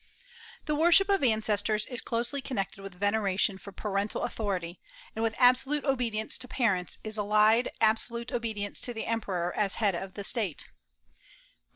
The 0.65 0.73
worship 0.73 1.09
of 1.09 1.23
ancestors 1.23 1.85
is 1.85 2.01
closely 2.01 2.41
connected 2.41 2.81
with 2.81 2.95
veneration 2.95 3.59
for 3.59 3.71
parental 3.71 4.23
authority; 4.23 4.79
and 5.15 5.21
with 5.21 5.35
absolute 5.37 5.85
obedience 5.85 6.39
to 6.39 6.47
parents 6.47 6.97
is 7.03 7.19
allied 7.19 7.69
absolute 7.79 8.31
obedience 8.31 8.81
to 8.81 8.95
the 8.95 9.05
Emperor 9.05 9.53
as 9.55 9.75
head 9.75 9.93
of 9.93 10.15
the 10.15 10.23
State. 10.23 10.65